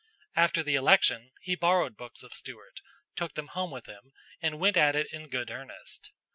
[0.35, 2.81] After the election, he borrowed books of Stuart,
[3.15, 6.09] took them home with him, and went at it in good earnest.